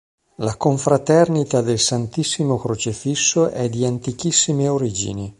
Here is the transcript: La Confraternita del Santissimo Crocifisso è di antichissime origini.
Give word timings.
La 0.37 0.57
Confraternita 0.57 1.61
del 1.61 1.77
Santissimo 1.77 2.57
Crocifisso 2.57 3.49
è 3.49 3.69
di 3.69 3.85
antichissime 3.85 4.67
origini. 4.67 5.29